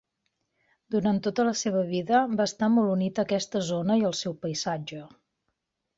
Durant 0.95 1.19
tota 1.27 1.45
la 1.49 1.53
seva 1.59 1.83
vida, 1.91 2.23
va 2.39 2.47
estar 2.51 2.71
molt 2.77 2.95
unit 2.97 3.21
a 3.23 3.27
aquesta 3.29 3.65
zona 3.71 3.99
i 4.01 4.07
al 4.11 4.19
seu 4.25 4.37
paisatge. 4.47 5.03